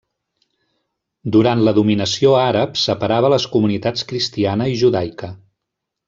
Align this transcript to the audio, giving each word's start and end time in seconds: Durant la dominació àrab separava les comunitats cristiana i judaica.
Durant 1.35 1.59
la 1.67 1.73
dominació 1.79 2.31
àrab 2.45 2.79
separava 2.87 3.31
les 3.37 3.45
comunitats 3.57 4.07
cristiana 4.13 4.67
i 4.75 4.79
judaica. 4.85 5.31